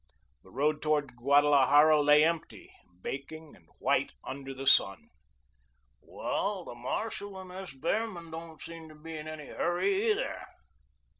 [0.41, 5.09] The road towards Guadalajara lay empty, baking and white under the sun.
[6.01, 7.75] "Well, the marshal and S.
[7.75, 10.43] Behrman don't seem to be in any hurry, either."